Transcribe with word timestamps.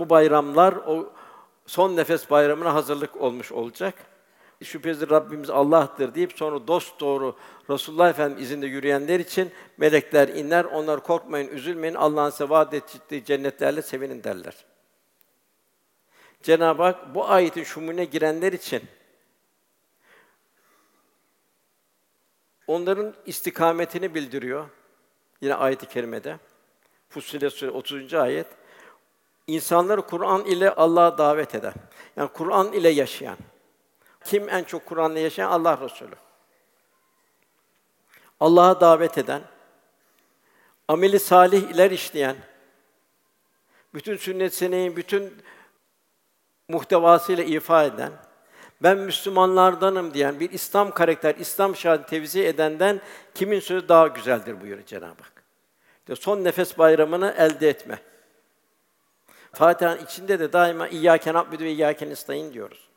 Bu 0.00 0.10
bayramlar 0.10 0.72
o 0.72 1.12
son 1.66 1.96
nefes 1.96 2.30
bayramına 2.30 2.74
hazırlık 2.74 3.16
olmuş 3.16 3.52
olacak. 3.52 3.94
Şüphesiz 4.64 5.10
Rabbimiz 5.10 5.50
Allah'tır 5.50 6.14
deyip 6.14 6.32
sonra 6.32 6.66
dost 6.68 7.00
doğru 7.00 7.36
Resulullah 7.70 8.10
Efendimiz 8.10 8.44
izinde 8.44 8.66
yürüyenler 8.66 9.20
için 9.20 9.52
melekler 9.76 10.28
iner. 10.28 10.64
Onlar 10.64 11.02
korkmayın, 11.02 11.48
üzülmeyin. 11.48 11.94
Allah'ın 11.94 12.30
size 12.30 12.48
vaat 12.48 12.74
ettiği 12.74 13.24
cennetlerle 13.24 13.82
sevinin 13.82 14.24
derler. 14.24 14.56
Cenab-ı 16.42 16.82
Hak 16.82 17.14
bu 17.14 17.28
ayetin 17.28 17.64
şumune 17.64 18.04
girenler 18.04 18.52
için 18.52 18.82
onların 22.66 23.14
istikametini 23.26 24.14
bildiriyor. 24.14 24.68
Yine 25.40 25.54
ayet-i 25.54 25.86
kerimede. 25.86 26.38
Fussilet 27.08 27.52
Suresi 27.52 27.76
30. 27.76 28.14
ayet. 28.14 28.59
İnsanları 29.50 30.02
Kur'an 30.02 30.44
ile 30.44 30.70
Allah'a 30.70 31.18
davet 31.18 31.54
eden. 31.54 31.74
Yani 32.16 32.28
Kur'an 32.28 32.72
ile 32.72 32.88
yaşayan. 32.88 33.36
Kim 34.24 34.48
en 34.48 34.64
çok 34.64 34.86
Kur'an'la 34.86 35.18
yaşayan? 35.18 35.50
Allah 35.50 35.78
Resulü. 35.80 36.14
Allah'a 38.40 38.80
davet 38.80 39.18
eden, 39.18 39.42
ameli 40.88 41.18
salih 41.18 41.62
iler 41.62 41.90
işleyen, 41.90 42.36
bütün 43.94 44.16
sünnet 44.16 44.54
seneyi 44.54 44.96
bütün 44.96 45.42
muhtevasıyla 46.68 47.44
ifa 47.44 47.84
eden, 47.84 48.12
ben 48.82 48.98
Müslümanlardanım 48.98 50.14
diyen 50.14 50.40
bir 50.40 50.50
İslam 50.50 50.90
karakter, 50.90 51.34
İslam 51.34 51.76
şahit 51.76 52.08
tevzi 52.08 52.44
edenden 52.44 53.00
kimin 53.34 53.60
sözü 53.60 53.88
daha 53.88 54.06
güzeldir 54.06 54.60
buyuruyor 54.60 54.86
Cenab-ı 54.86 55.22
Hak. 55.22 55.44
İşte 55.98 56.16
son 56.16 56.44
nefes 56.44 56.78
bayramını 56.78 57.34
elde 57.38 57.68
etme. 57.68 58.09
Fatiha'nın 59.52 60.04
içinde 60.04 60.38
de 60.38 60.52
daima 60.52 60.88
İyyâke 60.88 61.34
na'budu 61.34 61.64
ve 61.64 61.72
İyyâke 61.72 62.08
nestaîn 62.08 62.52
diyoruz. 62.52 62.88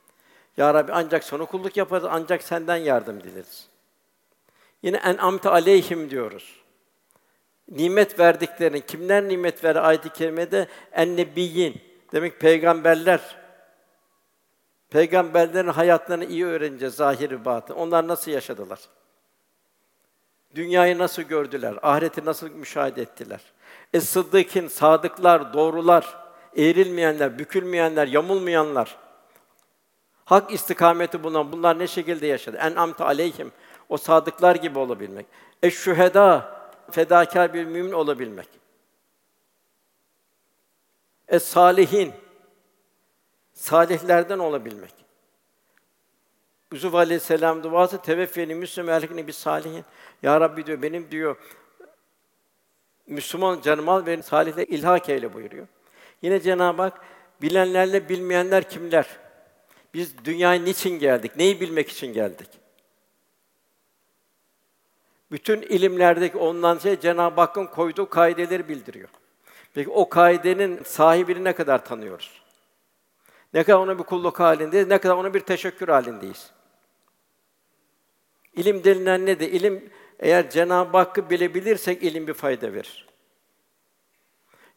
Ya 0.58 0.74
Rabbi 0.74 0.92
ancak 0.94 1.24
sana 1.24 1.46
kulluk 1.46 1.78
yaparız, 1.78 2.06
ancak 2.10 2.44
senden 2.44 2.76
yardım 2.76 3.24
dileriz. 3.24 3.68
Yine 4.84 4.98
en 4.98 5.18
amte 5.18 5.50
aleyhim 5.50 6.10
diyoruz. 6.10 6.64
Nimet 7.72 8.20
verdiklerini 8.20 8.86
kimler 8.86 9.24
nimet 9.24 9.64
ver 9.64 9.76
ayet-i 9.76 10.10
kerimede 10.10 10.68
en 10.92 11.18
nebiyyin 11.18 11.82
demek 12.12 12.40
peygamberler. 12.40 13.36
Peygamberlerin 14.90 15.68
hayatlarını 15.68 16.26
iyi 16.26 16.46
öğreneceğiz 16.46 16.96
zahiri 16.96 17.46
batın. 17.46 17.74
Onlar 17.74 18.08
nasıl 18.08 18.32
yaşadılar? 18.32 18.80
Dünyayı 20.56 20.98
nasıl 20.98 21.22
gördüler? 21.22 21.76
Ahireti 21.82 22.26
nasıl 22.26 22.50
müşahede 22.50 23.02
ettiler? 23.02 23.42
Es-sıddıkîn, 23.94 24.68
sadıklar, 24.68 25.54
doğrular, 25.54 26.23
eğrilmeyenler, 26.58 27.40
bükülmeyenler, 27.40 28.08
yamulmayanlar, 28.08 28.98
hak 30.26 30.54
istikameti 30.54 31.24
bulunan 31.24 31.52
bunlar 31.52 31.80
ne 31.80 31.88
şekilde 31.88 32.28
yaşadı? 32.28 32.58
En 32.62 32.76
amte 32.76 33.04
aleyhim 33.04 33.52
o 33.90 33.98
sadıklar 33.98 34.56
gibi 34.56 34.80
olabilmek. 34.80 35.26
Eş-şühedâ 35.64 36.60
fedakar 36.92 37.54
bir 37.54 37.66
mümin 37.66 37.92
olabilmek. 37.92 38.48
Es-salihin 41.28 42.12
salihlerden 43.54 44.40
olabilmek. 44.40 44.94
Yusuf 46.74 46.96
Aleyhisselam 46.96 47.64
duası 47.64 48.02
teveffeni 48.02 48.56
müslüm 48.56 48.90
erkekini 48.90 49.28
bir 49.28 49.34
salihin. 49.34 49.86
Ya 50.24 50.42
Rabbi 50.42 50.66
diyor 50.66 50.82
benim 50.82 51.12
diyor 51.12 51.38
Müslüman 53.08 53.62
canım 53.62 53.90
al 53.90 54.06
beni 54.06 54.24
salihle 54.24 54.66
ilhak 54.66 55.10
eyle 55.10 55.34
buyuruyor. 55.34 55.68
Yine 56.24 56.40
Cenab-ı 56.40 56.82
Hak 56.82 57.02
bilenlerle 57.42 58.10
bilmeyenler 58.10 58.70
kimler? 58.70 59.08
Biz 59.94 60.26
dünyaya 60.26 60.62
niçin 60.62 61.00
geldik? 61.00 61.32
Neyi 61.38 61.62
bilmek 61.62 61.90
için 61.90 62.14
geldik? 62.14 62.50
Bütün 65.32 65.62
ilimlerdeki 65.62 66.38
ondan 66.38 66.78
şey 66.78 67.00
Cenab-ı 67.00 67.42
Hakk'ın 67.42 67.66
koyduğu 67.66 68.10
kaideleri 68.10 68.70
bildiriyor. 68.70 69.10
Peki 69.74 69.90
o 69.90 70.10
kaidenin 70.10 70.84
sahibini 70.84 71.44
ne 71.44 71.54
kadar 71.54 71.86
tanıyoruz? 71.86 72.42
Ne 73.54 73.64
kadar 73.64 73.78
ona 73.78 74.00
bir 74.00 74.04
kulluk 74.04 74.40
halindeyiz, 74.40 74.88
ne 74.88 74.98
kadar 74.98 75.16
ona 75.16 75.34
bir 75.34 75.40
teşekkür 75.40 75.88
halindeyiz. 75.88 76.52
İlim 78.54 78.84
denilen 78.84 79.26
nedir? 79.26 79.52
İlim 79.52 79.90
eğer 80.20 80.50
Cenab-ı 80.50 80.98
Hakk'ı 80.98 81.30
bilebilirsek 81.30 82.04
ilim 82.04 82.28
bir 82.28 82.34
fayda 82.34 82.74
verir. 82.74 83.13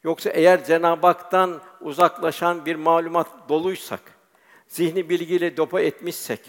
Yoksa 0.04 0.30
eğer 0.30 0.64
Cenab-ı 0.64 1.06
Hak'tan 1.06 1.60
uzaklaşan 1.80 2.66
bir 2.66 2.76
malumat 2.76 3.48
doluysak, 3.48 4.00
zihni 4.68 5.08
bilgiyle 5.08 5.56
dopa 5.56 5.80
etmişsek, 5.80 6.40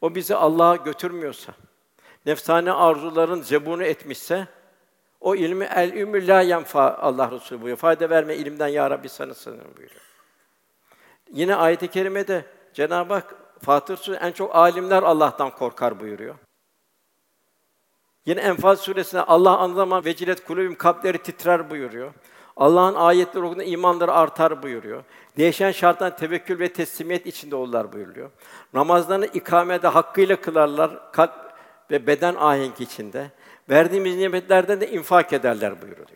o 0.00 0.14
bizi 0.14 0.34
Allah'a 0.34 0.76
götürmüyorsa, 0.76 1.54
nefsane 2.26 2.72
arzuların 2.72 3.42
zebunu 3.42 3.84
etmişse, 3.84 4.48
o 5.20 5.34
ilmi 5.34 5.64
el 5.64 5.92
ümür 5.92 6.28
la 6.28 6.40
yenfa 6.40 6.94
Allah 6.94 7.30
Resulü 7.30 7.58
buyuruyor. 7.58 7.76
Fayda 7.76 8.10
verme 8.10 8.36
ilimden 8.36 8.68
ya 8.68 8.90
Rabbi 8.90 9.08
sana 9.08 9.34
sığınırım 9.34 9.76
buyuruyor. 9.76 10.00
Yine 11.32 11.54
ayet-i 11.54 11.88
kerimede 11.88 12.44
Cenab-ı 12.74 13.14
Hak 13.14 13.34
Fatır 13.62 13.96
Suresi 13.96 14.24
en 14.24 14.32
çok 14.32 14.56
alimler 14.56 15.02
Allah'tan 15.02 15.50
korkar 15.50 16.00
buyuruyor. 16.00 16.34
Yine 18.26 18.40
Enfal 18.40 18.76
suresinde 18.76 19.22
Allah 19.22 19.58
anı 19.58 19.74
zaman 19.74 20.04
vecilet 20.04 20.44
kulubüm 20.44 20.74
kalpleri 20.74 21.18
titrer 21.18 21.70
buyuruyor. 21.70 22.12
Allah'ın 22.56 22.94
ayetleri 22.94 23.44
okunduğunda 23.44 23.64
imanları 23.64 24.12
artar 24.12 24.62
buyuruyor. 24.62 25.04
Değişen 25.36 25.72
şarttan 25.72 26.16
tevekkül 26.16 26.58
ve 26.58 26.72
teslimiyet 26.72 27.26
içinde 27.26 27.56
olurlar 27.56 27.92
buyuruyor. 27.92 28.30
Namazlarını 28.74 29.26
ikamede 29.26 29.88
hakkıyla 29.88 30.40
kılarlar, 30.40 31.12
kalp 31.12 31.32
ve 31.90 32.06
beden 32.06 32.34
ahenk 32.34 32.80
içinde. 32.80 33.30
Verdiğimiz 33.70 34.16
nimetlerden 34.16 34.80
de 34.80 34.90
infak 34.90 35.32
ederler 35.32 35.82
buyuruyor. 35.82 36.08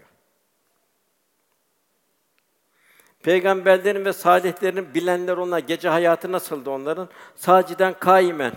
Peygamberlerin 3.23 4.05
ve 4.05 4.13
salihlerin 4.13 4.95
bilenler 4.95 5.37
onlar 5.37 5.59
gece 5.59 5.89
hayatı 5.89 6.33
nasıldı 6.33 6.71
onların? 6.71 7.09
Saciden 7.37 7.95
kaimen 8.01 8.53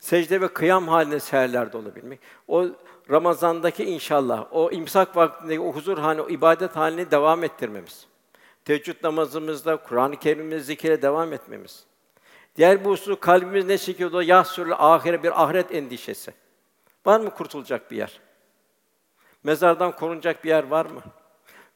secde 0.00 0.40
ve 0.40 0.48
kıyam 0.48 0.88
halinde 0.88 1.20
seherlerde 1.20 1.76
olabilmek. 1.76 2.20
O 2.48 2.66
Ramazandaki 3.10 3.84
inşallah 3.84 4.46
o 4.50 4.70
imsak 4.70 5.16
vaktindeki 5.16 5.60
o 5.60 5.72
huzur 5.72 5.98
hali, 5.98 6.22
o 6.22 6.28
ibadet 6.28 6.76
halini 6.76 7.10
devam 7.10 7.44
ettirmemiz. 7.44 8.06
Teheccüd 8.64 9.04
namazımızda 9.04 9.76
Kur'an-ı 9.76 10.16
Kerim'imizi 10.16 10.64
zikire 10.64 11.02
devam 11.02 11.32
etmemiz. 11.32 11.84
Diğer 12.56 12.80
bir 12.80 12.90
husus 12.90 13.20
kalbimiz 13.20 13.64
ne 13.64 13.78
şekilde 13.78 14.24
yahsürül 14.24 14.72
ahire 14.72 15.22
bir 15.22 15.42
ahiret 15.42 15.74
endişesi. 15.74 16.32
Var 17.06 17.20
mı 17.20 17.30
kurtulacak 17.30 17.90
bir 17.90 17.96
yer? 17.96 18.20
Mezardan 19.44 19.96
korunacak 19.96 20.44
bir 20.44 20.48
yer 20.48 20.66
var 20.66 20.86
mı? 20.86 21.02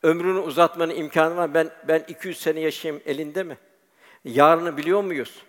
Ömrünü 0.02 0.38
uzatmanın 0.38 0.94
imkanı 0.94 1.36
var. 1.36 1.54
Ben 1.54 1.70
ben 1.88 2.04
200 2.08 2.40
sene 2.40 2.60
yaşayayım 2.60 3.02
elinde 3.06 3.42
mi? 3.42 3.58
Yarını 4.24 4.76
biliyor 4.76 5.04
muyuz? 5.04 5.42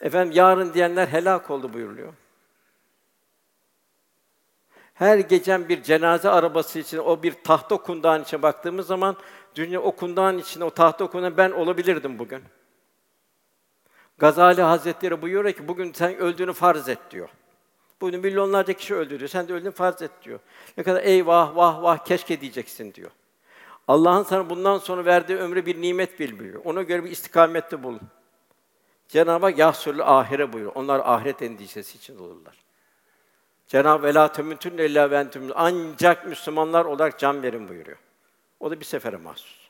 Efendim 0.00 0.32
yarın 0.36 0.74
diyenler 0.74 1.06
helak 1.06 1.50
oldu 1.50 1.72
buyuruluyor. 1.72 2.12
Her 4.94 5.18
gecen 5.18 5.68
bir 5.68 5.82
cenaze 5.82 6.28
arabası 6.28 6.78
için 6.78 6.98
o 6.98 7.22
bir 7.22 7.32
tahta 7.32 7.76
kundağın 7.76 8.22
içine 8.22 8.42
baktığımız 8.42 8.86
zaman 8.86 9.16
dünya 9.54 9.80
o 9.80 9.96
kundağın 9.96 10.38
içinde 10.38 10.64
o 10.64 10.70
tahta 10.70 11.06
kundağın 11.06 11.36
ben 11.36 11.50
olabilirdim 11.50 12.18
bugün. 12.18 12.42
Gazali 14.18 14.62
Hazretleri 14.62 15.22
buyuruyor 15.22 15.54
ki 15.54 15.68
bugün 15.68 15.92
sen 15.92 16.16
öldüğünü 16.16 16.52
farz 16.52 16.88
et 16.88 16.98
diyor. 17.10 17.28
Bugün 18.00 18.20
milyonlarca 18.20 18.72
kişi 18.72 18.94
öldü 18.94 19.18
diyor. 19.18 19.28
Sen 19.28 19.48
de 19.48 19.52
öldün 19.52 19.70
farz 19.70 20.02
et 20.02 20.10
diyor. 20.22 20.38
Ne 20.76 20.84
kadar 20.84 21.02
eyvah 21.02 21.56
vah 21.56 21.82
vah 21.82 22.04
keşke 22.04 22.40
diyeceksin 22.40 22.94
diyor. 22.94 23.10
Allah'ın 23.88 24.22
sana 24.22 24.50
bundan 24.50 24.78
sonra 24.78 25.04
verdiği 25.04 25.38
ömrü 25.38 25.66
bir 25.66 25.82
nimet 25.82 26.20
bil 26.20 26.38
buyuruyor. 26.38 26.64
Ona 26.64 26.82
göre 26.82 27.04
bir 27.04 27.10
istikamette 27.10 27.82
bulun. 27.82 28.00
Cenab-ı 29.08 29.46
Hak 29.46 29.58
yahsürlü 29.58 30.04
ahire 30.04 30.52
buyuruyor. 30.52 30.72
Onlar 30.74 31.00
ahiret 31.04 31.42
endişesi 31.42 31.98
için 31.98 32.18
olurlar. 32.18 32.64
Cenab-ı 33.66 34.06
Ela 34.06 34.32
temütün 34.32 34.78
illa 34.78 35.10
ve 35.10 35.16
entüm 35.16 35.50
ancak 35.54 36.26
Müslümanlar 36.26 36.84
olarak 36.84 37.18
can 37.18 37.42
verin 37.42 37.68
buyuruyor. 37.68 37.98
O 38.60 38.70
da 38.70 38.80
bir 38.80 38.84
sefere 38.84 39.16
mahsus. 39.16 39.64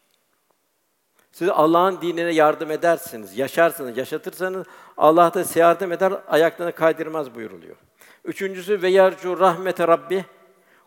Siz 1.32 1.48
Allah'ın 1.48 2.00
dinine 2.00 2.32
yardım 2.34 2.70
edersiniz, 2.70 3.38
yaşarsınız, 3.38 3.96
yaşatırsanız 3.96 4.66
Allah 4.96 5.34
da 5.34 5.44
size 5.44 5.60
yardım 5.60 5.92
eder, 5.92 6.12
ayaklarını 6.28 6.72
kaydırmaz 6.72 7.34
buyuruluyor. 7.34 7.76
Üçüncüsü 8.24 8.82
ve 8.82 8.88
yercu 8.88 9.40
rahmete 9.40 9.88
Rabbi 9.88 10.24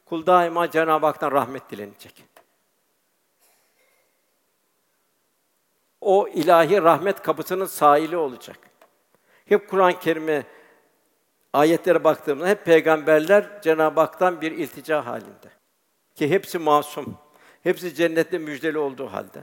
kul 0.05 0.25
daima 0.25 0.71
Cenab-ı 0.71 1.05
Hak'tan 1.05 1.31
rahmet 1.31 1.69
dilenecek. 1.71 2.23
O 6.07 6.27
ilahi 6.27 6.81
rahmet 6.81 7.21
kapısının 7.21 7.65
sahili 7.65 8.17
olacak. 8.17 8.57
Hep 9.45 9.69
Kur'an-ı 9.69 9.99
Kerim'e 9.99 10.43
ayetlere 11.53 12.03
baktığımızda 12.03 12.49
hep 12.49 12.65
peygamberler 12.65 13.61
Cenab-ı 13.61 13.99
Hak'tan 13.99 14.41
bir 14.41 14.51
iltica 14.51 15.05
halinde. 15.05 15.49
Ki 16.15 16.29
hepsi 16.29 16.59
masum. 16.59 17.17
Hepsi 17.63 17.95
cennette 17.95 18.37
müjdeli 18.37 18.77
olduğu 18.77 19.07
halde. 19.07 19.41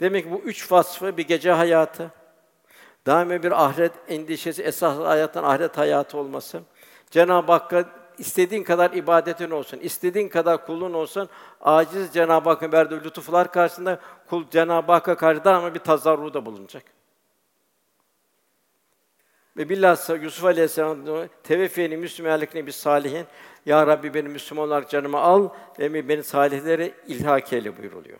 Demek 0.00 0.24
ki 0.24 0.30
bu 0.30 0.38
üç 0.38 0.72
vasfı 0.72 1.16
bir 1.16 1.26
gece 1.26 1.50
hayatı, 1.50 2.10
daima 3.06 3.42
bir 3.42 3.64
ahiret 3.64 3.92
endişesi, 4.08 4.62
esas 4.62 4.98
hayattan 4.98 5.44
ahiret 5.44 5.78
hayatı 5.78 6.18
olması, 6.18 6.62
Cenab-ı 7.10 7.52
Hakk'a 7.52 7.84
istediğin 8.18 8.64
kadar 8.64 8.90
ibadetin 8.90 9.50
olsun, 9.50 9.78
istediğin 9.78 10.28
kadar 10.28 10.66
kulun 10.66 10.92
olsun, 10.92 11.28
aciz 11.60 12.12
Cenab-ı 12.12 12.48
Hakk'ın 12.48 12.72
verdiği 12.72 13.04
lütuflar 13.04 13.52
karşısında 13.52 14.00
kul 14.28 14.44
Cenab-ı 14.50 14.92
Hakk'a 14.92 15.16
karşı 15.16 15.44
daima 15.44 15.74
bir 15.74 15.80
tazarruda 15.80 16.46
bulunacak. 16.46 16.84
Ve 19.56 19.68
bilhassa 19.68 20.16
Yusuf 20.16 20.44
Aleyhisselam 20.44 21.28
teveffeni 21.42 21.96
müslümanlıkne 21.96 22.66
bir 22.66 22.72
salihin 22.72 23.26
ya 23.66 23.86
Rabbi 23.86 24.14
beni 24.14 24.28
Müslüman 24.28 24.68
olarak 24.68 24.90
canımı 24.90 25.18
al 25.18 25.48
ve 25.78 26.08
beni 26.08 26.22
salihlere 26.22 26.92
ilhak 27.06 27.52
eyle 27.52 27.78
buyuruluyor. 27.78 28.18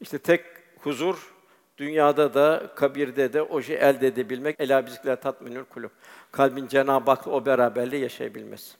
İşte 0.00 0.18
tek 0.18 0.44
huzur 0.80 1.34
dünyada 1.80 2.34
da 2.34 2.72
kabirde 2.76 3.32
de 3.32 3.42
o 3.42 3.62
şey 3.62 3.76
elde 3.76 4.06
edebilmek 4.06 4.56
ela 4.58 4.86
bizikler 4.86 5.20
tatminül 5.20 5.64
kulub. 5.64 5.90
Kalbin 6.32 6.68
Cenab-ı 6.68 7.10
Hak'la 7.10 7.32
o 7.32 7.46
beraberliği 7.46 8.02
yaşayabilmesi. 8.02 8.76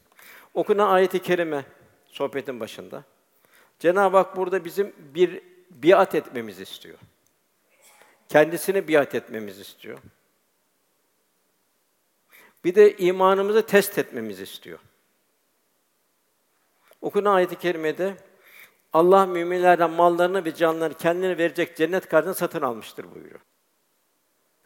Okunan 0.55 0.91
ayeti 0.91 1.23
kerime 1.23 1.65
sohbetin 2.07 2.61
başında. 2.61 3.05
Cenab-ı 3.79 4.17
Hak 4.17 4.37
burada 4.37 4.65
bizim 4.65 4.93
bir 4.99 5.43
biat 5.71 6.15
etmemizi 6.15 6.63
istiyor. 6.63 6.99
Kendisini 8.29 8.89
biat 8.89 9.15
etmemizi 9.15 9.61
istiyor. 9.61 9.99
Bir 12.65 12.75
de 12.75 12.97
imanımızı 12.97 13.67
test 13.67 13.99
etmemizi 13.99 14.43
istiyor. 14.43 14.79
Okunan 17.01 17.35
ayet-i 17.35 17.59
kerimede 17.59 18.17
Allah 18.93 19.27
müminlerden 19.27 19.91
mallarını 19.91 20.45
ve 20.45 20.55
canlarını 20.55 20.95
kendine 20.95 21.39
verecek 21.39 21.77
cennet 21.77 22.09
karşılığında 22.09 22.35
satın 22.35 22.63
almıştır 22.63 23.15
buyuruyor. 23.15 23.41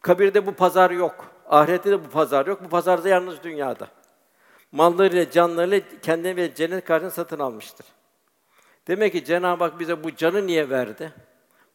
Kabirde 0.03 0.47
bu 0.47 0.53
pazar 0.53 0.91
yok. 0.91 1.31
Ahirette 1.49 1.91
de 1.91 2.05
bu 2.05 2.09
pazar 2.09 2.47
yok. 2.47 2.65
Bu 2.65 2.69
pazar 2.69 3.05
da 3.05 3.09
yalnız 3.09 3.43
dünyada. 3.43 3.88
Mallarıyla, 4.73 5.31
canlarıyla 5.31 5.81
kendine 6.03 6.37
ve 6.37 6.55
cennet 6.55 6.85
karşılığında 6.85 7.15
satın 7.15 7.38
almıştır. 7.38 7.87
Demek 8.88 9.12
ki 9.12 9.25
Cenab-ı 9.25 9.65
Hak 9.65 9.81
bize 9.81 10.05
bu 10.05 10.17
canı 10.17 10.47
niye 10.47 10.70
verdi? 10.70 11.12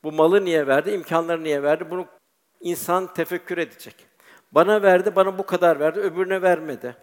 Bu 0.04 0.12
malı 0.12 0.46
niye 0.46 0.68
verdi? 0.68 0.92
İmkanları 0.92 1.44
niye 1.44 1.64
verdi? 1.64 1.92
Bunu 1.92 2.06
insan 2.60 3.14
tefekkür 3.14 3.58
edecek. 3.58 3.96
Bana 4.52 4.82
verdi, 4.82 5.16
bana 5.16 5.38
bu 5.38 5.46
kadar 5.46 5.80
verdi, 5.80 6.00
öbürüne 6.00 6.42
vermedi. 6.42 6.96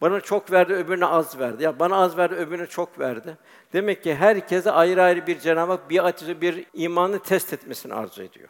Bana 0.00 0.20
çok 0.20 0.52
verdi, 0.52 0.72
öbürüne 0.72 1.06
az 1.06 1.38
verdi. 1.38 1.62
Ya 1.62 1.78
bana 1.78 1.96
az 1.96 2.16
verdi, 2.16 2.34
öbürüne 2.34 2.66
çok 2.66 2.98
verdi. 2.98 3.36
Demek 3.72 4.02
ki 4.02 4.14
herkese 4.14 4.70
ayrı 4.70 5.02
ayrı 5.02 5.26
bir 5.26 5.40
Cenab-ı 5.40 5.72
Hak 5.72 5.90
bir 5.90 6.04
açıcı 6.04 6.40
bir 6.40 6.66
imanı 6.74 7.18
test 7.22 7.52
etmesini 7.52 7.94
arzu 7.94 8.22
ediyor. 8.22 8.48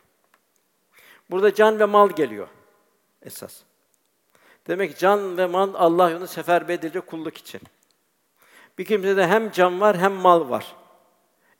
Burada 1.30 1.54
can 1.54 1.78
ve 1.78 1.84
mal 1.84 2.10
geliyor 2.10 2.48
esas. 3.22 3.60
Demek 4.66 4.92
ki 4.92 4.98
can 4.98 5.38
ve 5.38 5.46
mal 5.46 5.74
Allah 5.74 6.10
yolunda 6.10 6.26
seferber 6.26 6.74
edilecek 6.74 7.06
kulluk 7.06 7.36
için. 7.36 7.60
Bir 8.78 8.84
kimsede 8.84 9.26
hem 9.26 9.50
can 9.50 9.80
var 9.80 9.98
hem 9.98 10.12
mal 10.12 10.50
var. 10.50 10.76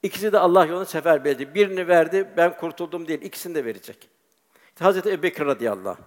İkisi 0.03 0.33
de 0.33 0.39
Allah 0.39 0.65
yolunda 0.67 0.85
seferber 0.85 1.31
ediyor. 1.31 1.55
Birini 1.55 1.89
verdi, 1.89 2.29
ben 2.37 2.57
kurtuldum 2.57 3.09
değil, 3.09 3.23
ikisini 3.23 3.55
de 3.55 3.65
verecek. 3.65 4.09
İşte 4.69 4.85
Hazreti 4.85 5.11
Ebubekir 5.11 5.47
radıyallahu 5.47 5.89
anh. 5.89 6.07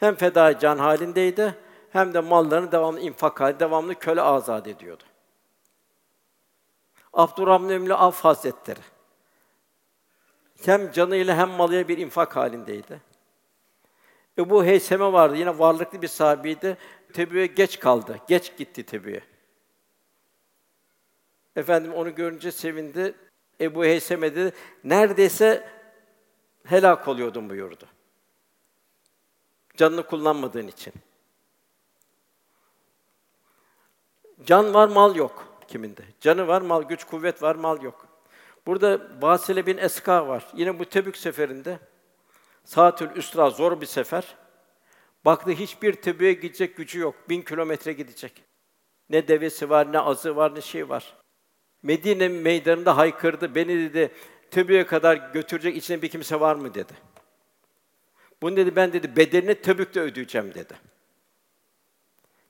Hem 0.00 0.14
feda 0.14 0.58
can 0.58 0.78
halindeydi, 0.78 1.54
hem 1.90 2.14
de 2.14 2.20
mallarını 2.20 2.72
devamlı 2.72 3.00
infak 3.00 3.40
halinde, 3.40 3.60
devamlı 3.60 3.94
köle 3.94 4.22
azad 4.22 4.66
ediyordu. 4.66 5.04
Abdurrahman 7.12 7.70
Emli 7.70 7.94
Af 7.94 8.24
Hazretleri 8.24 8.80
hem 10.64 10.92
canıyla 10.92 11.36
hem 11.36 11.50
malıyla 11.50 11.88
bir 11.88 11.98
infak 11.98 12.36
halindeydi. 12.36 13.00
Ebu 14.38 14.64
Heyseme 14.64 15.12
vardı, 15.12 15.36
yine 15.36 15.58
varlıklı 15.58 16.02
bir 16.02 16.08
sahabeydi. 16.08 16.76
Tebü'ye 17.12 17.46
geç 17.46 17.78
kaldı, 17.78 18.20
geç 18.28 18.56
gitti 18.56 18.82
Tebü'ye. 18.82 19.20
Efendim 21.56 21.94
onu 21.94 22.14
görünce 22.14 22.52
sevindi. 22.52 23.14
Ebu 23.60 23.84
Heyseme 23.84 24.36
dedi, 24.36 24.52
neredeyse 24.84 25.68
helak 26.64 27.08
oluyordum 27.08 27.50
buyurdu. 27.50 27.86
Canını 29.76 30.06
kullanmadığın 30.06 30.66
için. 30.66 30.92
Can 34.46 34.74
var, 34.74 34.88
mal 34.88 35.16
yok 35.16 35.48
kiminde. 35.68 36.02
Canı 36.20 36.48
var, 36.48 36.60
mal, 36.60 36.82
güç, 36.82 37.04
kuvvet 37.04 37.42
var, 37.42 37.54
mal 37.54 37.82
yok. 37.82 38.06
Burada 38.66 39.00
Vasile 39.20 39.66
bin 39.66 39.78
Eska 39.78 40.28
var. 40.28 40.46
Yine 40.54 40.78
bu 40.78 40.84
Tebük 40.84 41.16
seferinde 41.16 41.78
Saatül 42.64 43.16
Üsra 43.16 43.50
zor 43.50 43.80
bir 43.80 43.86
sefer. 43.86 44.36
Baktı 45.24 45.50
hiçbir 45.50 45.92
Tebük'e 45.92 46.32
gidecek 46.32 46.76
gücü 46.76 46.98
yok. 46.98 47.14
Bin 47.28 47.42
kilometre 47.42 47.92
gidecek. 47.92 48.42
Ne 49.10 49.28
devesi 49.28 49.70
var, 49.70 49.92
ne 49.92 49.98
azı 49.98 50.36
var, 50.36 50.54
ne 50.54 50.60
şey 50.60 50.88
var. 50.88 51.14
Medine 51.82 52.28
meydanında 52.28 52.96
haykırdı. 52.96 53.54
Beni 53.54 53.78
dedi 53.78 54.12
Tebük'e 54.50 54.86
kadar 54.86 55.16
götürecek 55.32 55.76
içinde 55.76 56.02
bir 56.02 56.08
kimse 56.08 56.40
var 56.40 56.54
mı 56.54 56.74
dedi. 56.74 56.92
Bunu 58.42 58.56
dedi 58.56 58.76
ben 58.76 58.92
dedi 58.92 59.16
bedelini 59.16 59.54
Tebük'te 59.54 60.00
ödeyeceğim 60.00 60.54
dedi. 60.54 60.74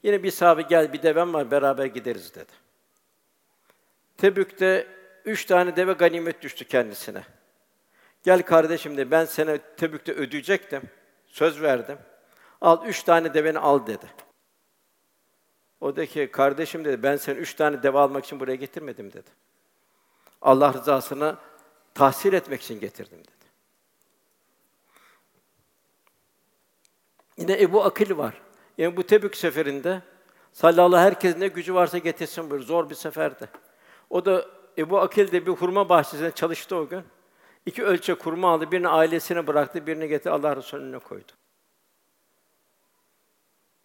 Yine 0.03 0.23
bir 0.23 0.31
sahabe 0.31 0.63
gel 0.63 0.93
bir 0.93 1.03
devem 1.03 1.35
var 1.35 1.51
beraber 1.51 1.87
gideriz 1.87 2.35
dedi. 2.35 2.53
Tebük'te 4.17 4.87
üç 5.25 5.45
tane 5.45 5.77
deve 5.77 5.93
ganimet 5.93 6.43
düştü 6.43 6.65
kendisine. 6.65 7.23
Gel 8.23 8.43
kardeşim 8.43 8.97
de 8.97 9.11
ben 9.11 9.25
seni 9.25 9.61
Tebük'te 9.77 10.13
ödeyecektim. 10.13 10.83
Söz 11.27 11.63
verdim. 11.63 11.99
Al 12.61 12.87
üç 12.87 13.03
tane 13.03 13.35
deveni 13.35 13.59
al 13.59 13.87
dedi. 13.87 14.07
O 15.81 15.97
da 15.97 16.07
ki 16.07 16.31
kardeşim 16.33 16.85
dedi 16.85 17.03
ben 17.03 17.17
seni 17.17 17.39
üç 17.39 17.55
tane 17.55 17.83
deve 17.83 17.99
almak 17.99 18.25
için 18.25 18.41
buraya 18.41 18.57
getirmedim 18.57 19.13
dedi. 19.13 19.31
Allah 20.43 20.75
rızasını 20.75 21.37
tahsil 21.95 22.33
etmek 22.33 22.63
için 22.63 22.81
getirdim 22.81 23.19
dedi. 23.19 23.49
Yine 27.37 27.63
Ebu 27.63 27.85
Akil 27.85 28.17
var. 28.17 28.48
Yani 28.79 28.97
bu 28.97 29.03
Tebük 29.03 29.37
seferinde 29.37 30.03
sallallahu 30.53 31.01
herkes 31.01 31.37
ne 31.37 31.49
gücü 31.49 31.75
varsa 31.75 31.99
getirsin 31.99 32.51
buyur. 32.51 32.63
Zor 32.63 32.91
bir 32.91 32.95
seferdi. 32.95 33.49
O 34.11 34.25
da 34.25 34.47
Ebu 34.79 35.01
Akil 35.01 35.33
de 35.33 35.47
bir 35.47 35.53
hurma 35.53 35.89
bahçesinde 35.89 36.31
çalıştı 36.31 36.77
o 36.77 36.89
gün. 36.89 37.03
İki 37.67 37.85
ölçek 37.85 38.27
hurma 38.27 38.51
aldı, 38.51 38.73
birini 38.73 38.89
ailesine 38.89 39.47
bıraktı, 39.47 39.87
birini 39.87 40.09
getirdi 40.09 40.31
Allah 40.31 40.57
Resulü'nün 40.57 40.99
koydu. 40.99 41.33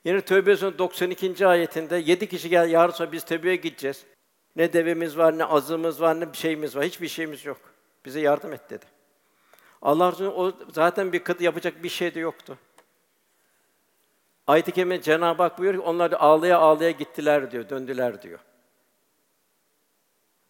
Yine 0.05 0.21
Tövbe 0.21 0.55
Suresi 0.55 0.77
92. 0.77 1.47
ayetinde 1.47 1.97
yedi 1.97 2.27
kişi 2.29 2.49
gel 2.49 2.69
yarın 2.69 2.91
sonra 2.91 3.11
biz 3.11 3.23
Tövbe'ye 3.23 3.55
gideceğiz. 3.55 4.05
Ne 4.55 4.73
devemiz 4.73 5.17
var, 5.17 5.37
ne 5.37 5.45
azımız 5.45 6.01
var, 6.01 6.19
ne 6.19 6.33
bir 6.33 6.37
şeyimiz 6.37 6.75
var. 6.75 6.83
Hiçbir 6.85 7.07
şeyimiz 7.07 7.45
yok. 7.45 7.57
Bize 8.05 8.19
yardım 8.19 8.53
et 8.53 8.69
dedi. 8.69 8.85
Allah 9.81 10.11
Resulü 10.11 10.27
o 10.27 10.53
zaten 10.73 11.13
bir 11.13 11.19
kıt 11.19 11.41
yapacak 11.41 11.83
bir 11.83 11.89
şey 11.89 12.15
de 12.15 12.19
yoktu. 12.19 12.57
Ayet-i 14.47 14.71
Kerime 14.71 15.01
Cenab-ı 15.01 15.43
Hak 15.43 15.59
buyuruyor 15.59 15.83
ki 15.83 15.89
onlar 15.89 16.11
da 16.11 16.21
ağlaya 16.21 16.59
ağlaya 16.59 16.91
gittiler 16.91 17.51
diyor, 17.51 17.69
döndüler 17.69 18.21
diyor. 18.21 18.39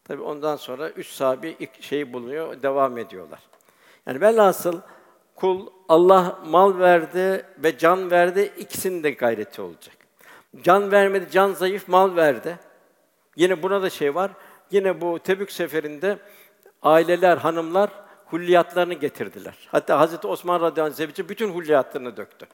Tabi 0.04 0.22
ondan 0.22 0.56
sonra 0.56 0.90
üç 0.90 1.08
sahabi 1.08 1.56
ilk 1.60 1.84
şeyi 1.84 2.14
bulunuyor, 2.14 2.62
devam 2.62 2.98
ediyorlar. 2.98 3.40
Yani 4.06 4.22
velhasıl 4.22 4.82
kul 5.36 5.68
Allah 5.90 6.40
mal 6.46 6.80
verdi 6.80 7.46
ve 7.58 7.78
can 7.78 8.12
verdi, 8.12 8.54
ikisinin 8.58 9.04
de 9.04 9.12
gayreti 9.12 9.62
olacak. 9.62 9.96
Can 10.64 10.92
vermedi, 10.92 11.32
can 11.32 11.54
zayıf, 11.54 11.88
mal 11.88 12.16
verdi. 12.16 12.60
Yine 13.36 13.64
buna 13.64 13.82
da 13.82 13.90
şey 13.90 14.16
var. 14.16 14.32
Yine 14.72 15.02
bu 15.02 15.20
Tebük 15.20 15.52
seferinde 15.52 16.18
aileler, 16.82 17.38
hanımlar 17.38 17.90
hulliyatlarını 18.26 18.94
getirdiler. 18.94 19.56
Hatta 19.72 20.00
Hazreti 20.00 20.28
Osman 20.28 20.62
radıyallahu 20.62 21.04
anh 21.04 21.30
bütün 21.30 21.50
hulliyatlarını 21.50 22.18
döktü. 22.18 22.48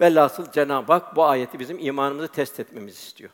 Velhasıl 0.00 0.52
Cenab-ı 0.52 0.92
Hak 0.92 1.16
bu 1.16 1.24
ayeti 1.24 1.58
bizim 1.58 1.78
imanımızı 1.78 2.28
test 2.28 2.60
etmemizi 2.60 2.98
istiyor. 2.98 3.30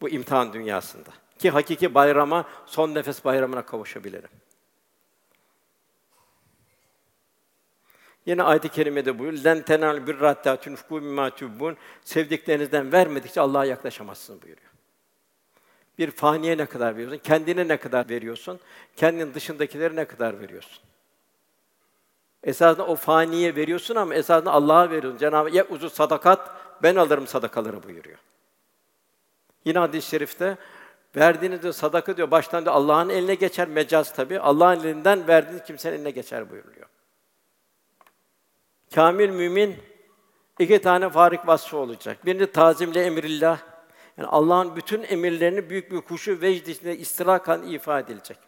Bu 0.00 0.08
imtihan 0.08 0.52
dünyasında. 0.52 1.10
Ki 1.38 1.50
hakiki 1.50 1.94
bayrama, 1.94 2.48
son 2.66 2.94
nefes 2.94 3.24
bayramına 3.24 3.66
kavuşabilirim. 3.66 4.28
Yine 8.26 8.42
ayet-i 8.42 8.68
kerimede 8.68 9.18
buyuruyor. 9.18 9.44
"Len 9.44 9.62
tenal 9.62 10.06
birra 10.06 10.28
hatta 10.28 10.60
tunfiku 10.60 10.94
mimma 10.94 11.30
tuhibbun." 11.30 11.76
Sevdiklerinizden 12.04 12.92
vermedikçe 12.92 13.40
Allah'a 13.40 13.64
yaklaşamazsınız 13.64 14.42
buyuruyor. 14.42 14.70
Bir 15.98 16.10
faniye 16.10 16.58
ne 16.58 16.66
kadar 16.66 16.96
veriyorsun? 16.96 17.18
Kendine 17.18 17.68
ne 17.68 17.76
kadar 17.76 18.08
veriyorsun? 18.08 18.60
Kendin 18.96 19.34
dışındakileri 19.34 19.96
ne 19.96 20.04
kadar 20.04 20.40
veriyorsun? 20.40 20.82
Esasında 22.44 22.86
o 22.86 22.96
faniye 22.96 23.56
veriyorsun 23.56 23.94
ama 23.94 24.14
esasında 24.14 24.52
Allah'a 24.52 24.90
veriyorsun. 24.90 25.18
Cenab-ı 25.18 25.58
Hak 25.58 25.70
uzun 25.70 25.88
sadakat 25.88 26.50
ben 26.82 26.96
alırım 26.96 27.26
sadakaları 27.26 27.82
buyuruyor. 27.82 28.18
Yine 29.64 29.78
hadis-i 29.78 30.08
şerifte 30.08 30.56
verdiğiniz 31.16 31.62
de 31.62 31.72
sadaka 31.72 32.16
diyor 32.16 32.30
baştan 32.30 32.64
diyor 32.64 32.74
Allah'ın 32.74 33.08
eline 33.08 33.34
geçer 33.34 33.68
mecaz 33.68 34.14
tabi. 34.14 34.40
Allah'ın 34.40 34.80
elinden 34.80 35.28
verdiğiniz 35.28 35.64
kimsenin 35.64 35.96
eline 35.96 36.10
geçer 36.10 36.50
buyuruluyor. 36.50 36.86
Kamil 38.94 39.30
mümin 39.30 39.76
iki 40.58 40.80
tane 40.80 41.08
farik 41.08 41.46
vasfı 41.46 41.76
olacak. 41.76 42.26
Birini 42.26 42.46
tazimle 42.46 43.04
emrillah. 43.04 43.58
Yani 44.18 44.28
Allah'ın 44.28 44.76
bütün 44.76 45.02
emirlerini 45.02 45.70
büyük 45.70 45.92
bir 45.92 46.00
kuşu 46.00 46.40
vecd 46.40 46.66
içinde 46.66 46.98
istirakan 46.98 47.62
ifade 47.62 48.12
edilecek. 48.12 48.38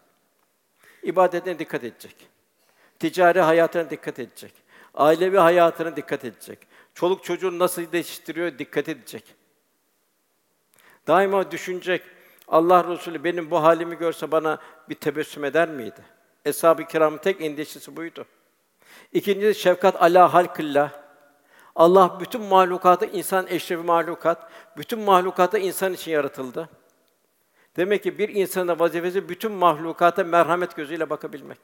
İbadetine 1.02 1.58
dikkat 1.58 1.84
edecek. 1.84 2.36
Ticari 2.98 3.40
hayatına 3.40 3.90
dikkat 3.90 4.18
edecek. 4.18 4.52
Ailevi 4.94 5.38
hayatına 5.38 5.96
dikkat 5.96 6.24
edecek. 6.24 6.58
Çoluk 6.94 7.24
çocuğunu 7.24 7.58
nasıl 7.58 7.82
yetiştiriyor 7.82 8.58
dikkat 8.58 8.88
edecek. 8.88 9.34
Daima 11.06 11.50
düşünecek. 11.50 12.02
Allah 12.48 12.88
Resulü 12.88 13.24
benim 13.24 13.50
bu 13.50 13.62
halimi 13.62 13.98
görse 13.98 14.30
bana 14.32 14.58
bir 14.88 14.94
tebessüm 14.94 15.44
eder 15.44 15.68
miydi? 15.68 16.04
Eshab-ı 16.44 16.84
kiramın 16.84 17.18
tek 17.18 17.40
endişesi 17.40 17.96
buydu. 17.96 18.26
İkincisi 19.12 19.60
şefkat 19.60 20.02
ala 20.02 20.34
halkillah. 20.34 20.90
Allah 21.76 22.20
bütün 22.20 22.40
mahlukatı 22.42 23.06
insan 23.06 23.46
eşrefi 23.46 23.82
mahlukat, 23.82 24.50
bütün 24.76 25.00
mahlukatı 25.00 25.58
insan 25.58 25.92
için 25.92 26.12
yaratıldı. 26.12 26.68
Demek 27.76 28.02
ki 28.02 28.18
bir 28.18 28.28
insanın 28.28 28.80
vazifesi 28.80 29.28
bütün 29.28 29.52
mahlukata 29.52 30.24
merhamet 30.24 30.76
gözüyle 30.76 31.10
bakabilmek. 31.10 31.58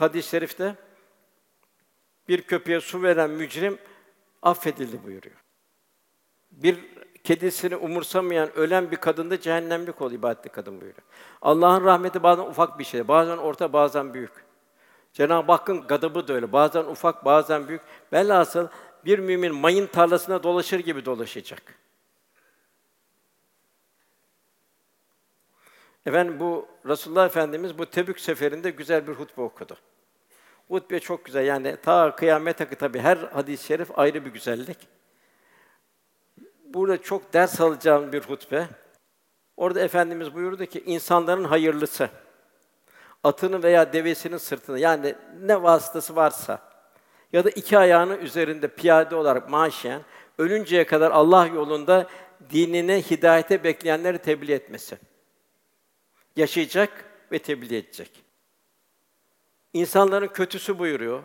Hadis-i 0.00 0.28
şerifte 0.28 0.74
bir 2.28 2.42
köpeğe 2.42 2.80
su 2.80 3.02
veren 3.02 3.30
mücrim 3.30 3.78
affedildi 4.42 5.04
buyuruyor. 5.04 5.36
Bir 6.50 6.78
kedisini 7.24 7.76
umursamayan 7.76 8.56
ölen 8.56 8.90
bir 8.90 8.96
kadın 8.96 9.30
da 9.30 9.40
cehennemlik 9.40 10.02
ol 10.02 10.12
ibadetli 10.12 10.50
kadın 10.50 10.80
buyuruyor. 10.80 11.06
Allah'ın 11.42 11.84
rahmeti 11.84 12.22
bazen 12.22 12.44
ufak 12.44 12.78
bir 12.78 12.84
şey, 12.84 13.08
bazen 13.08 13.36
orta, 13.36 13.72
bazen 13.72 14.14
büyük. 14.14 14.46
Cenab-ı 15.12 15.52
Hakk'ın 15.52 15.86
gadabı 15.86 16.28
da 16.28 16.32
öyle. 16.32 16.52
Bazen 16.52 16.84
ufak, 16.84 17.24
bazen 17.24 17.68
büyük. 17.68 17.82
Velhasıl 18.12 18.68
bir 19.04 19.18
mümin 19.18 19.54
mayın 19.54 19.86
tarlasına 19.86 20.42
dolaşır 20.42 20.78
gibi 20.78 21.04
dolaşacak. 21.04 21.62
Efendim 26.06 26.40
bu 26.40 26.66
Resulullah 26.86 27.26
Efendimiz 27.26 27.78
bu 27.78 27.86
Tebük 27.86 28.20
seferinde 28.20 28.70
güzel 28.70 29.06
bir 29.06 29.12
hutbe 29.12 29.42
okudu. 29.42 29.76
Hutbe 30.68 31.00
çok 31.00 31.24
güzel. 31.24 31.46
Yani 31.46 31.76
ta 31.82 32.16
kıyamet 32.16 32.60
hakkı 32.60 32.76
tabii 32.76 33.00
her 33.00 33.16
hadis-i 33.16 33.66
şerif 33.66 33.98
ayrı 33.98 34.24
bir 34.24 34.30
güzellik. 34.30 34.78
Burada 36.64 37.02
çok 37.02 37.32
ders 37.32 37.60
alacağım 37.60 38.12
bir 38.12 38.20
hutbe. 38.20 38.68
Orada 39.56 39.80
efendimiz 39.80 40.34
buyurdu 40.34 40.66
ki 40.66 40.82
insanların 40.86 41.44
hayırlısı 41.44 42.08
atını 43.24 43.62
veya 43.62 43.92
devesinin 43.92 44.36
sırtını 44.36 44.78
yani 44.78 45.14
ne 45.40 45.62
vasıtası 45.62 46.16
varsa 46.16 46.62
ya 47.32 47.44
da 47.44 47.50
iki 47.50 47.78
ayağını 47.78 48.16
üzerinde 48.16 48.68
piyade 48.68 49.16
olarak 49.16 49.50
maaşlayan 49.50 50.02
ölünceye 50.38 50.86
kadar 50.86 51.10
Allah 51.10 51.46
yolunda 51.46 52.06
dinine 52.50 53.02
hidayete 53.02 53.64
bekleyenleri 53.64 54.18
tebliğ 54.18 54.52
etmesi. 54.52 54.98
Yaşayacak 56.36 57.04
ve 57.32 57.38
tebliğ 57.38 57.76
edecek. 57.76 58.24
İnsanların 59.72 60.28
kötüsü 60.28 60.78
buyuruyor. 60.78 61.22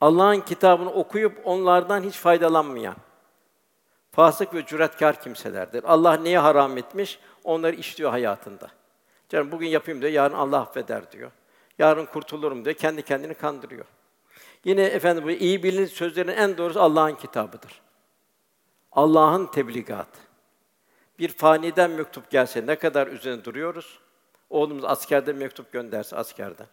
Allah'ın 0.00 0.40
kitabını 0.40 0.92
okuyup 0.92 1.40
onlardan 1.44 2.02
hiç 2.02 2.16
faydalanmayan 2.16 2.96
fasık 4.12 4.54
ve 4.54 4.66
cüretkar 4.66 5.22
kimselerdir. 5.22 5.84
Allah 5.84 6.16
neyi 6.16 6.38
haram 6.38 6.78
etmiş? 6.78 7.18
Onları 7.44 7.76
işliyor 7.76 8.10
hayatında. 8.10 8.70
Canım 9.28 9.52
bugün 9.52 9.66
yapayım 9.66 10.00
diyor, 10.00 10.12
yarın 10.12 10.34
Allah 10.34 10.60
affeder 10.60 11.12
diyor. 11.12 11.30
Yarın 11.78 12.06
kurtulurum 12.06 12.64
diyor, 12.64 12.76
kendi 12.76 13.02
kendini 13.02 13.34
kandırıyor. 13.34 13.84
Yine 14.64 14.82
efendim 14.82 15.24
bu 15.24 15.30
iyi 15.30 15.62
bilin 15.62 15.86
sözlerin 15.86 16.28
en 16.28 16.58
doğrusu 16.58 16.80
Allah'ın 16.80 17.14
kitabıdır. 17.14 17.82
Allah'ın 18.92 19.46
tebligatı. 19.46 20.20
Bir 21.18 21.28
faniden 21.28 21.90
mektup 21.90 22.30
gelse 22.30 22.66
ne 22.66 22.76
kadar 22.76 23.06
üzerine 23.06 23.44
duruyoruz? 23.44 24.00
Oğlumuz 24.52 24.84
askerde 24.84 25.32
mektup 25.32 25.72
gönderse 25.72 26.16
askerden. 26.16 26.66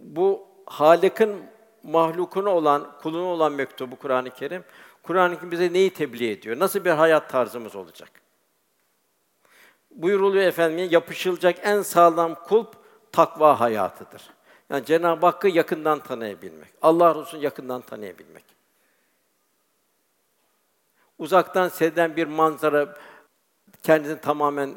Bu 0.00 0.48
Halık'ın 0.66 1.42
mahlukuna 1.82 2.50
olan, 2.50 2.98
kuluna 3.02 3.26
olan 3.26 3.52
mektubu 3.52 3.96
Kur'an-ı 3.96 4.30
Kerim. 4.30 4.64
Kur'an-ı 5.02 5.34
Kerim 5.34 5.50
bize 5.50 5.72
neyi 5.72 5.92
tebliğ 5.92 6.30
ediyor? 6.30 6.58
Nasıl 6.58 6.84
bir 6.84 6.90
hayat 6.90 7.30
tarzımız 7.30 7.76
olacak? 7.76 8.10
Buyuruluyor 9.90 10.44
efendim, 10.44 10.88
yapışılacak 10.90 11.58
en 11.62 11.82
sağlam 11.82 12.34
kulp 12.34 12.76
takva 13.12 13.60
hayatıdır. 13.60 14.30
Yani 14.70 14.84
Cenab-ı 14.84 15.26
Hakk'ı 15.26 15.48
yakından 15.48 15.98
tanıyabilmek, 15.98 16.68
Allah 16.82 17.14
Resulü'nü 17.14 17.44
yakından 17.44 17.80
tanıyabilmek. 17.80 18.44
Uzaktan 21.18 21.68
seyreden 21.68 22.16
bir 22.16 22.26
manzara 22.26 22.96
kendini 23.82 24.20
tamamen 24.20 24.76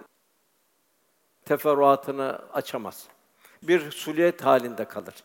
teferruatını 1.46 2.40
açamaz. 2.54 3.08
Bir 3.64 3.92
suliyet 3.92 4.46
halinde 4.46 4.86
kalır. 4.86 5.16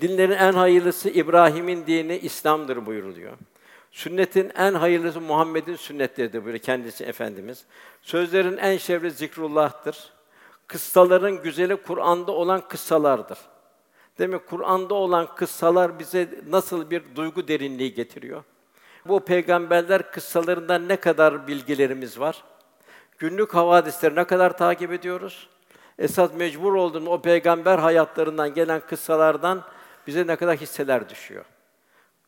Dinlerin 0.00 0.32
en 0.32 0.52
hayırlısı 0.52 1.10
İbrahim'in 1.10 1.86
dini 1.86 2.18
İslam'dır 2.18 2.86
buyuruluyor. 2.86 3.32
Sünnetin 3.90 4.52
en 4.56 4.74
hayırlısı 4.74 5.20
Muhammed'in 5.20 5.76
sünnetleridir 5.76 6.44
böyle 6.44 6.58
kendisi 6.58 7.04
efendimiz. 7.04 7.64
Sözlerin 8.02 8.56
en 8.56 8.76
şerri 8.76 9.10
zikrullah'tır. 9.10 10.12
Kıssaların 10.66 11.42
güzeli 11.42 11.76
Kur'an'da 11.76 12.32
olan 12.32 12.68
kıssalardır. 12.68 13.38
Demek 14.18 14.46
Kur'an'da 14.46 14.94
olan 14.94 15.34
kıssalar 15.34 15.98
bize 15.98 16.28
nasıl 16.48 16.90
bir 16.90 17.02
duygu 17.16 17.48
derinliği 17.48 17.94
getiriyor? 17.94 18.44
Bu 19.06 19.20
peygamberler 19.20 20.12
kıssalarından 20.12 20.88
ne 20.88 20.96
kadar 20.96 21.46
bilgilerimiz 21.46 22.20
var? 22.20 22.44
Günlük 23.20 23.54
havadisleri 23.54 24.14
ne 24.14 24.24
kadar 24.24 24.56
takip 24.56 24.92
ediyoruz? 24.92 25.48
Esas 25.98 26.34
mecbur 26.34 26.74
olduğumuz 26.74 27.08
o 27.08 27.22
peygamber 27.22 27.78
hayatlarından 27.78 28.54
gelen 28.54 28.80
kıssalardan 28.80 29.62
bize 30.06 30.26
ne 30.26 30.36
kadar 30.36 30.56
hisseler 30.56 31.08
düşüyor. 31.08 31.44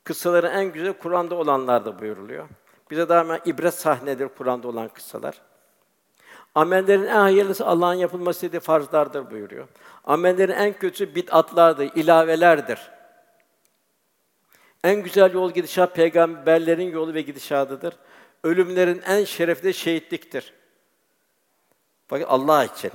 Kıssaların 0.05 0.55
en 0.55 0.73
güzel 0.73 0.93
Kur'an'da 0.93 1.35
olanlar 1.35 1.85
da 1.85 2.01
buyuruluyor. 2.01 2.49
Bize 2.91 3.09
daima 3.09 3.39
ibret 3.39 3.75
sahnedir 3.75 4.29
Kur'an'da 4.29 4.69
olan 4.69 4.89
kıssalar. 4.89 5.41
Amellerin 6.55 7.05
en 7.05 7.21
hayırlısı 7.21 7.67
Allah'ın 7.67 7.95
yapılması 7.95 8.43
dediği 8.43 8.61
farzlardır 8.61 9.31
buyuruyor. 9.31 9.69
Amellerin 10.05 10.53
en 10.53 10.73
kötüsü 10.73 11.15
bid'atlardır, 11.15 11.91
ilavelerdir. 11.95 12.91
En 14.85 15.03
güzel 15.03 15.35
yol 15.35 15.51
gidişat 15.53 15.97
peygamberlerin 15.97 16.91
yolu 16.91 17.15
ve 17.15 17.23
gidişatıdır. 17.23 17.97
Ölümlerin 18.45 19.03
en 19.07 19.25
şerefli 19.25 19.75
şehitliktir. 19.75 20.62
Bakın 22.13 22.27
Allah 22.27 22.65
için. 22.65 22.93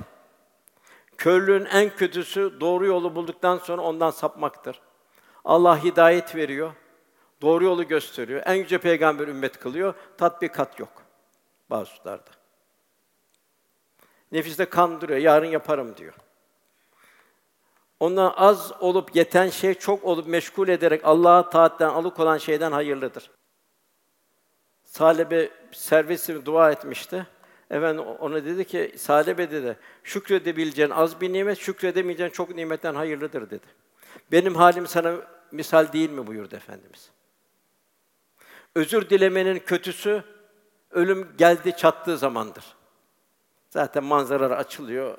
Körlüğün 1.16 1.64
en 1.64 1.96
kötüsü 1.96 2.60
doğru 2.60 2.86
yolu 2.86 3.14
bulduktan 3.14 3.58
sonra 3.58 3.82
ondan 3.82 4.10
sapmaktır. 4.10 4.80
Allah 5.44 5.84
hidayet 5.84 6.36
veriyor. 6.36 6.72
Doğru 7.42 7.64
yolu 7.64 7.88
gösteriyor. 7.88 8.42
En 8.44 8.54
yüce 8.54 8.78
peygamber 8.78 9.28
ümmet 9.28 9.58
kılıyor. 9.58 9.94
Tatbikat 10.18 10.80
yok 10.80 10.92
bazı 11.70 11.90
hususlarda. 11.90 12.30
Nefiste 14.32 14.64
kandırıyor. 14.64 15.18
Yarın 15.18 15.46
yaparım 15.46 15.96
diyor. 15.96 16.14
Ondan 18.00 18.32
az 18.36 18.72
olup 18.80 19.16
yeten 19.16 19.48
şey 19.48 19.74
çok 19.74 20.04
olup 20.04 20.26
meşgul 20.26 20.68
ederek 20.68 21.00
Allah'a 21.04 21.50
taatten 21.50 21.88
alıkolan 21.88 22.38
şeyden 22.38 22.72
hayırlıdır. 22.72 23.30
Salebe 24.84 25.50
servisi 25.72 26.46
dua 26.46 26.70
etmişti. 26.70 27.26
Efendim 27.70 28.04
ona 28.06 28.44
dedi 28.44 28.64
ki 28.64 28.92
Salebe 28.96 29.50
dedi 29.50 29.76
şükredebileceğin 30.04 30.90
az 30.90 31.20
bir 31.20 31.32
nimet, 31.32 31.58
şükredemeyeceğin 31.58 32.30
çok 32.30 32.54
nimetten 32.54 32.94
hayırlıdır 32.94 33.50
dedi. 33.50 33.66
Benim 34.32 34.54
halim 34.54 34.86
sana 34.86 35.16
misal 35.52 35.92
değil 35.92 36.10
mi 36.10 36.26
buyurdu 36.26 36.56
efendimiz. 36.56 37.10
Özür 38.74 39.10
dilemenin 39.10 39.58
kötüsü 39.58 40.24
ölüm 40.90 41.28
geldi 41.38 41.76
çattığı 41.76 42.18
zamandır. 42.18 42.64
Zaten 43.70 44.04
manzaralar 44.04 44.56
açılıyor. 44.56 45.18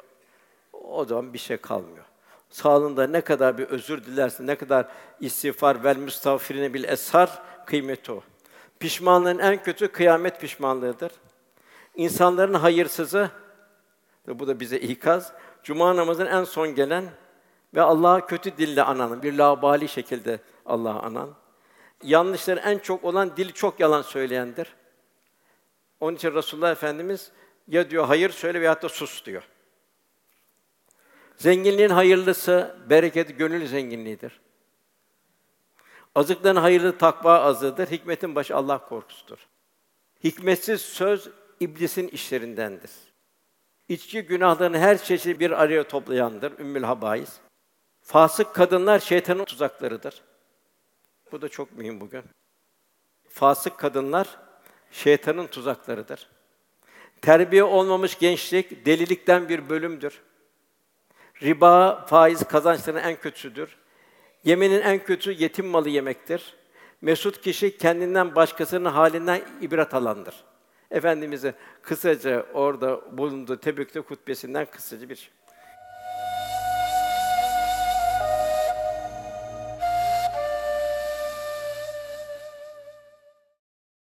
O 0.74 1.06
zaman 1.06 1.34
bir 1.34 1.40
şey 1.40 1.58
kalmıyor. 1.58 2.06
Sağlığında 2.50 3.08
ne 3.08 3.22
kadar 3.22 3.58
bir 3.58 3.68
özür 3.68 4.06
dilersin, 4.06 4.48
ne 4.48 4.56
kadar 4.56 4.88
istiğfar 5.20 5.84
vel 5.84 5.98
müstağfirine 5.98 6.74
bil 6.74 6.84
eshar 6.84 7.42
kıymeti 7.66 8.12
o. 8.12 8.24
Pişmanlığın 8.80 9.40
en 9.40 9.64
kötü 9.64 9.88
kıyamet 9.88 10.42
pişmanlığıdır. 10.42 11.12
İnsanların 11.96 12.54
hayırsızı 12.54 13.32
ve 14.28 14.40
bu 14.40 14.48
da 14.48 14.60
bize 14.60 14.80
ikaz. 14.80 15.34
Cuma 15.64 15.96
namazının 15.96 16.30
en 16.30 16.44
son 16.44 16.76
gelen 16.76 17.06
ve 17.74 17.82
Allah'a 17.82 18.26
kötü 18.26 18.58
dille 18.58 18.84
anan, 18.84 19.24
bir 19.24 19.34
labali 19.34 19.88
şekilde 19.88 20.40
Allah'a 20.66 21.00
anan. 21.00 21.36
yanlışları 22.04 22.60
en 22.60 22.78
çok 22.78 23.04
olan 23.04 23.38
dil 23.38 23.52
çok 23.52 23.80
yalan 23.80 24.02
söyleyendir. 24.02 24.76
Onun 26.00 26.16
için 26.16 26.34
Resulullah 26.34 26.72
Efendimiz 26.72 27.32
ya 27.68 27.90
diyor 27.90 28.06
hayır 28.06 28.30
söyle 28.30 28.62
veyahut 28.62 28.84
da 28.84 28.90
sus 28.90 29.26
diyor. 29.26 29.50
Zenginliğin 31.38 31.90
hayırlısı 31.90 32.78
bereketi 32.90 33.36
gönül 33.36 33.68
zenginliğidir. 33.68 34.40
Azıkların 36.16 36.56
hayırlı 36.56 36.98
takva 36.98 37.40
azıdır. 37.40 37.88
Hikmetin 37.88 38.36
başı 38.36 38.56
Allah 38.56 38.86
korkusudur. 38.86 39.48
Hikmetsiz 40.24 40.82
söz 40.82 41.30
iblisin 41.60 42.08
işlerindendir. 42.08 42.92
İçki 43.88 44.22
günahlarını 44.22 44.78
her 44.78 45.04
çeşit 45.04 45.40
bir 45.40 45.52
araya 45.52 45.88
toplayandır. 45.88 46.60
Ümmül 46.60 46.84
habais. 46.84 47.30
Fasık 48.02 48.56
kadınlar 48.56 49.00
şeytanın 49.00 49.46
tuzaklarıdır. 49.46 50.22
Bu 51.32 51.42
da 51.42 51.50
çok 51.50 51.78
mühim 51.78 52.02
bugün. 52.02 52.24
Fasık 53.30 53.78
kadınlar 53.78 54.40
şeytanın 54.92 55.48
tuzaklarıdır. 55.48 56.30
Terbiye 57.22 57.64
olmamış 57.64 58.20
gençlik 58.20 58.86
delilikten 58.86 59.50
bir 59.50 59.70
bölümdür. 59.70 60.22
Riba, 61.42 62.06
faiz 62.06 62.44
kazançların 62.44 62.98
en 62.98 63.16
kötüsüdür. 63.16 63.78
Yemenin 64.44 64.82
en 64.82 65.04
kötü 65.04 65.32
yetim 65.32 65.68
malı 65.68 65.90
yemektir. 65.90 66.56
Mesut 67.02 67.42
kişi 67.42 67.78
kendinden 67.78 68.36
başkasının 68.36 68.90
halinden 68.90 69.42
ibret 69.62 69.94
alandır. 69.94 70.49
Efendimiz'e 70.92 71.54
kısaca 71.82 72.46
orada 72.54 73.18
bulunduğu 73.18 73.60
Tebük'te 73.60 74.00
hutbesinden 74.00 74.66
kısaca 74.66 75.10
bir 75.10 75.16
şey. 75.16 75.30